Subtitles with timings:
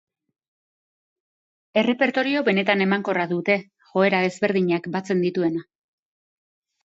[1.81, 3.57] Errepertorio benetan emankorra dute,
[3.91, 5.63] joera ezberdinak batzen dituena.